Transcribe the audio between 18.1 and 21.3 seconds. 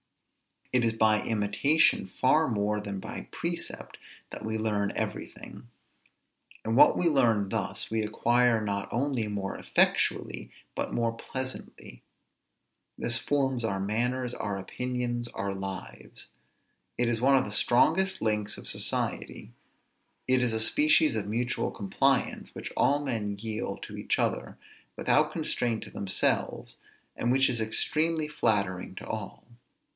links of society; it is a species of